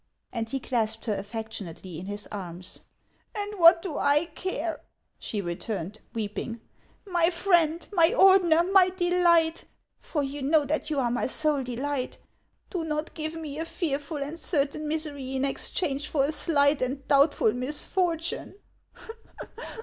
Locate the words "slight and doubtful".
16.31-17.53